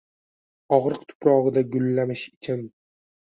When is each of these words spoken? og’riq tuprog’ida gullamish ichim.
og’riq 0.77 1.03
tuprog’ida 1.11 1.63
gullamish 1.75 2.23
ichim. 2.33 2.65